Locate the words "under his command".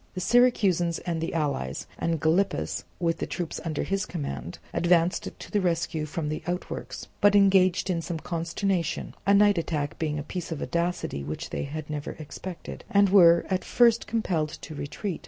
3.63-4.57